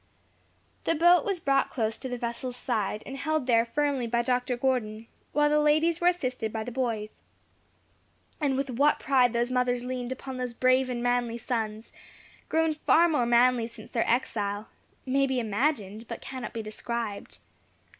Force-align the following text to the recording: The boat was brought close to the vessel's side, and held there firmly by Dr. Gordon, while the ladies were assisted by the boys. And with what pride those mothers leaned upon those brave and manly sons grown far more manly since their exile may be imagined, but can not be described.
The 0.85 0.95
boat 0.95 1.25
was 1.25 1.39
brought 1.39 1.69
close 1.69 1.95
to 1.99 2.09
the 2.09 2.17
vessel's 2.17 2.55
side, 2.55 3.03
and 3.05 3.15
held 3.15 3.45
there 3.45 3.65
firmly 3.67 4.07
by 4.07 4.23
Dr. 4.23 4.57
Gordon, 4.57 5.05
while 5.31 5.47
the 5.51 5.59
ladies 5.59 6.01
were 6.01 6.07
assisted 6.07 6.51
by 6.51 6.63
the 6.63 6.71
boys. 6.71 7.19
And 8.39 8.57
with 8.57 8.71
what 8.71 8.97
pride 8.99 9.31
those 9.31 9.51
mothers 9.51 9.83
leaned 9.83 10.11
upon 10.11 10.37
those 10.37 10.55
brave 10.55 10.89
and 10.89 11.03
manly 11.03 11.37
sons 11.37 11.93
grown 12.49 12.73
far 12.73 13.07
more 13.07 13.27
manly 13.27 13.67
since 13.67 13.91
their 13.91 14.09
exile 14.09 14.69
may 15.05 15.27
be 15.27 15.39
imagined, 15.39 16.07
but 16.07 16.19
can 16.19 16.41
not 16.41 16.53
be 16.53 16.63
described. 16.63 17.37